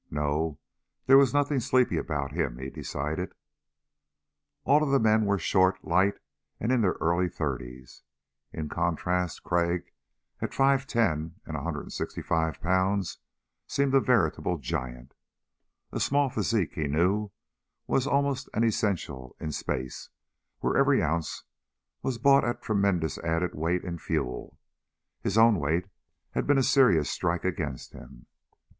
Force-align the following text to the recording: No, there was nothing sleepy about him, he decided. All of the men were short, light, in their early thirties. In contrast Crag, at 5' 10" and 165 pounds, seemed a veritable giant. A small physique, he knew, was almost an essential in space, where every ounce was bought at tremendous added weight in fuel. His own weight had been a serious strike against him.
No, 0.09 0.57
there 1.05 1.15
was 1.19 1.31
nothing 1.31 1.59
sleepy 1.59 1.95
about 1.99 2.31
him, 2.31 2.57
he 2.57 2.71
decided. 2.71 3.33
All 4.63 4.81
of 4.81 4.89
the 4.89 4.99
men 4.99 5.25
were 5.25 5.37
short, 5.37 5.85
light, 5.85 6.15
in 6.59 6.81
their 6.81 6.93
early 6.99 7.29
thirties. 7.29 8.01
In 8.51 8.67
contrast 8.67 9.43
Crag, 9.43 9.91
at 10.41 10.55
5' 10.55 10.87
10" 10.87 11.35
and 11.45 11.53
165 11.55 12.59
pounds, 12.61 13.19
seemed 13.67 13.93
a 13.93 13.99
veritable 13.99 14.57
giant. 14.57 15.13
A 15.91 15.99
small 15.99 16.31
physique, 16.31 16.73
he 16.73 16.87
knew, 16.87 17.29
was 17.85 18.07
almost 18.07 18.49
an 18.55 18.63
essential 18.63 19.35
in 19.39 19.51
space, 19.51 20.09
where 20.61 20.75
every 20.77 21.03
ounce 21.03 21.43
was 22.01 22.17
bought 22.17 22.43
at 22.43 22.63
tremendous 22.63 23.19
added 23.19 23.53
weight 23.53 23.83
in 23.83 23.99
fuel. 23.99 24.57
His 25.21 25.37
own 25.37 25.59
weight 25.59 25.85
had 26.31 26.47
been 26.47 26.57
a 26.57 26.63
serious 26.63 27.07
strike 27.07 27.45
against 27.45 27.93
him. 27.93 28.25